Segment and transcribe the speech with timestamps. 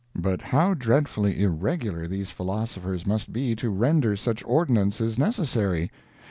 [0.17, 5.91] But how dreadfully irregular these philosophers must be to render such ordinances necessary.